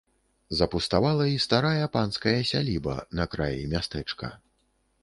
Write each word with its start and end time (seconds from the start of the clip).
Запуставала 0.61 1.25
і 1.33 1.35
старая 1.45 1.85
панская 1.99 2.35
сяліба 2.53 2.97
на 3.21 3.31
краі 3.37 3.63
мястэчка. 3.77 4.37